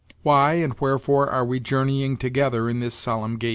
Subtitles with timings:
[0.23, 3.49] Why and wherefore are we journeying together in this solemn gait?"